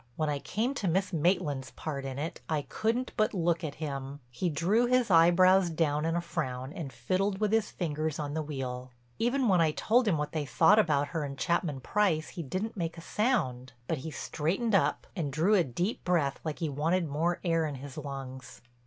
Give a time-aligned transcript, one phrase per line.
[0.15, 4.19] When I came to Miss Maitland's part in it, I couldn't but look at him.
[4.31, 8.41] He drew his eyebrows down in a frown and fiddled with his fingers on the
[8.41, 8.89] wheel.
[9.19, 12.75] Even when I told him what they thought about her and Chapman Price he didn't
[12.75, 17.07] made a sound, but he straightened up, and drew a deep breath like he wanted
[17.07, 18.63] more air in his lungs.